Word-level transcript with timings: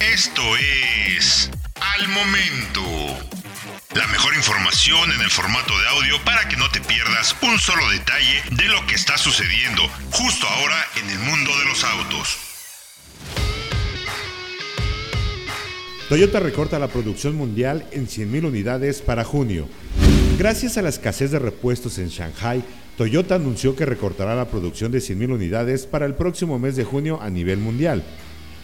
Esto 0.00 0.42
es 0.56 1.50
Al 1.74 2.08
Momento. 2.08 2.82
La 3.94 4.06
mejor 4.06 4.34
información 4.34 5.12
en 5.12 5.20
el 5.20 5.30
formato 5.30 5.72
de 5.78 5.88
audio 5.88 6.24
para 6.24 6.48
que 6.48 6.56
no 6.56 6.70
te 6.70 6.80
pierdas 6.80 7.36
un 7.42 7.58
solo 7.58 7.88
detalle 7.90 8.42
de 8.52 8.68
lo 8.68 8.86
que 8.86 8.94
está 8.94 9.18
sucediendo 9.18 9.82
justo 10.10 10.46
ahora 10.46 10.76
en 11.00 11.10
el 11.10 11.18
mundo 11.18 11.50
de 11.58 11.64
los 11.66 11.84
autos. 11.84 12.38
Toyota 16.08 16.40
recorta 16.40 16.78
la 16.78 16.88
producción 16.88 17.34
mundial 17.34 17.86
en 17.90 18.06
100.000 18.06 18.46
unidades 18.46 19.02
para 19.02 19.24
junio. 19.24 19.68
Gracias 20.38 20.78
a 20.78 20.82
la 20.82 20.88
escasez 20.88 21.30
de 21.30 21.38
repuestos 21.38 21.98
en 21.98 22.08
Shanghai, 22.08 22.62
Toyota 22.96 23.34
anunció 23.34 23.76
que 23.76 23.84
recortará 23.84 24.34
la 24.34 24.48
producción 24.48 24.90
de 24.90 24.98
100.000 24.98 25.34
unidades 25.34 25.86
para 25.86 26.06
el 26.06 26.14
próximo 26.14 26.58
mes 26.58 26.76
de 26.76 26.84
junio 26.84 27.20
a 27.20 27.28
nivel 27.28 27.58
mundial. 27.58 28.02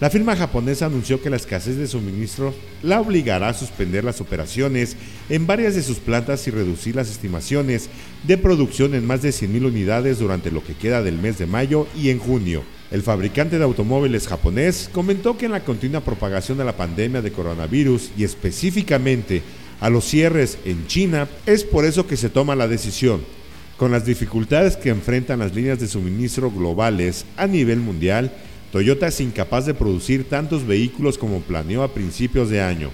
La 0.00 0.10
firma 0.10 0.36
japonesa 0.36 0.86
anunció 0.86 1.20
que 1.20 1.28
la 1.28 1.34
escasez 1.34 1.76
de 1.76 1.88
suministro 1.88 2.54
la 2.84 3.00
obligará 3.00 3.48
a 3.48 3.54
suspender 3.54 4.04
las 4.04 4.20
operaciones 4.20 4.96
en 5.28 5.48
varias 5.48 5.74
de 5.74 5.82
sus 5.82 5.98
plantas 5.98 6.46
y 6.46 6.52
reducir 6.52 6.94
las 6.94 7.10
estimaciones 7.10 7.90
de 8.22 8.38
producción 8.38 8.94
en 8.94 9.04
más 9.04 9.22
de 9.22 9.30
100.000 9.30 9.66
unidades 9.66 10.20
durante 10.20 10.52
lo 10.52 10.62
que 10.62 10.74
queda 10.74 11.02
del 11.02 11.18
mes 11.18 11.38
de 11.38 11.46
mayo 11.46 11.88
y 11.96 12.10
en 12.10 12.20
junio. 12.20 12.62
El 12.92 13.02
fabricante 13.02 13.58
de 13.58 13.64
automóviles 13.64 14.28
japonés 14.28 14.88
comentó 14.92 15.36
que 15.36 15.46
en 15.46 15.52
la 15.52 15.64
continua 15.64 16.00
propagación 16.00 16.58
de 16.58 16.64
la 16.64 16.76
pandemia 16.76 17.20
de 17.20 17.32
coronavirus 17.32 18.12
y 18.16 18.22
específicamente 18.22 19.42
a 19.80 19.90
los 19.90 20.04
cierres 20.04 20.58
en 20.64 20.86
China, 20.86 21.28
es 21.44 21.64
por 21.64 21.84
eso 21.84 22.06
que 22.06 22.16
se 22.16 22.30
toma 22.30 22.54
la 22.54 22.68
decisión. 22.68 23.22
Con 23.76 23.90
las 23.90 24.04
dificultades 24.04 24.76
que 24.76 24.90
enfrentan 24.90 25.40
las 25.40 25.54
líneas 25.54 25.80
de 25.80 25.88
suministro 25.88 26.50
globales 26.50 27.26
a 27.36 27.46
nivel 27.46 27.78
mundial, 27.78 28.32
Toyota 28.72 29.06
es 29.06 29.20
incapaz 29.20 29.64
de 29.64 29.72
producir 29.72 30.28
tantos 30.28 30.66
vehículos 30.66 31.16
como 31.16 31.40
planeó 31.40 31.82
a 31.82 31.94
principios 31.94 32.50
de 32.50 32.60
año. 32.60 32.90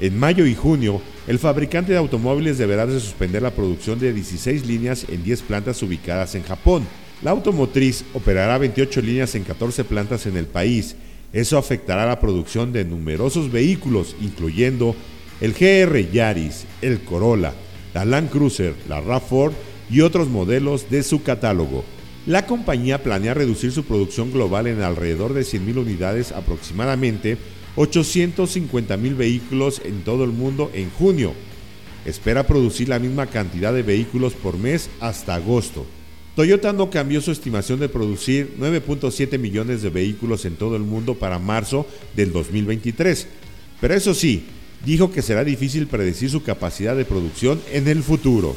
En 0.00 0.18
mayo 0.18 0.46
y 0.46 0.54
junio, 0.54 1.00
el 1.26 1.38
fabricante 1.38 1.92
de 1.92 1.98
automóviles 1.98 2.56
deberá 2.56 2.86
de 2.86 2.98
suspender 2.98 3.42
la 3.42 3.52
producción 3.52 3.98
de 3.98 4.12
16 4.12 4.66
líneas 4.66 5.06
en 5.08 5.22
10 5.22 5.42
plantas 5.42 5.82
ubicadas 5.82 6.34
en 6.34 6.42
Japón. 6.42 6.86
La 7.22 7.32
automotriz 7.32 8.04
operará 8.14 8.56
28 8.58 9.02
líneas 9.02 9.34
en 9.34 9.44
14 9.44 9.84
plantas 9.84 10.26
en 10.26 10.36
el 10.36 10.46
país. 10.46 10.96
Eso 11.32 11.58
afectará 11.58 12.06
la 12.06 12.18
producción 12.18 12.72
de 12.72 12.84
numerosos 12.84 13.52
vehículos, 13.52 14.16
incluyendo 14.20 14.96
el 15.40 15.52
GR 15.52 16.10
Yaris, 16.10 16.64
el 16.80 17.00
Corolla, 17.00 17.52
la 17.92 18.04
Land 18.04 18.30
Cruiser, 18.30 18.74
la 18.88 19.02
RAV4 19.02 19.52
y 19.90 20.00
otros 20.00 20.28
modelos 20.28 20.90
de 20.90 21.02
su 21.02 21.22
catálogo. 21.22 21.84
La 22.26 22.46
compañía 22.46 23.02
planea 23.02 23.34
reducir 23.34 23.70
su 23.70 23.84
producción 23.84 24.32
global 24.32 24.66
en 24.66 24.80
alrededor 24.80 25.34
de 25.34 25.42
100.000 25.42 25.76
unidades, 25.76 26.32
aproximadamente 26.32 27.36
850.000 27.76 29.16
vehículos 29.16 29.82
en 29.84 30.04
todo 30.04 30.24
el 30.24 30.30
mundo 30.30 30.70
en 30.72 30.88
junio. 30.90 31.34
Espera 32.06 32.46
producir 32.46 32.88
la 32.88 32.98
misma 32.98 33.26
cantidad 33.26 33.74
de 33.74 33.82
vehículos 33.82 34.32
por 34.32 34.56
mes 34.56 34.88
hasta 35.00 35.34
agosto. 35.34 35.84
Toyota 36.34 36.72
no 36.72 36.88
cambió 36.88 37.20
su 37.20 37.30
estimación 37.30 37.78
de 37.78 37.90
producir 37.90 38.56
9.7 38.58 39.38
millones 39.38 39.82
de 39.82 39.90
vehículos 39.90 40.46
en 40.46 40.56
todo 40.56 40.76
el 40.76 40.82
mundo 40.82 41.16
para 41.16 41.38
marzo 41.38 41.86
del 42.16 42.32
2023, 42.32 43.26
pero 43.82 43.94
eso 43.94 44.14
sí, 44.14 44.46
dijo 44.84 45.12
que 45.12 45.20
será 45.20 45.44
difícil 45.44 45.86
predecir 45.88 46.30
su 46.30 46.42
capacidad 46.42 46.96
de 46.96 47.04
producción 47.04 47.60
en 47.70 47.86
el 47.86 48.02
futuro. 48.02 48.56